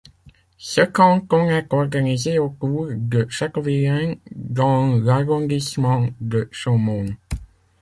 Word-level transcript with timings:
Ce 0.57 0.81
canton 0.81 1.51
est 1.51 1.71
organisé 1.75 2.39
autour 2.39 2.87
de 2.91 3.27
Châteauvillain 3.29 4.15
dans 4.31 4.95
l'arrondissement 4.95 6.07
de 6.19 6.47
Chaumont. 6.51 7.05